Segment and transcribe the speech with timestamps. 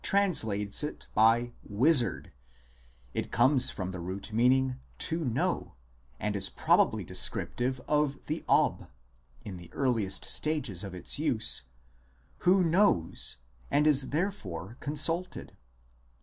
[0.03, 2.31] translates it by "wizard";
[3.13, 5.75] it comes from the root meaning" to know,"
[6.19, 8.89] and is probably descriptive of the Ob
[9.45, 11.65] (in the earliest stage of its use),
[12.39, 13.37] who" knows,"
[13.69, 15.55] and is therefore consulted.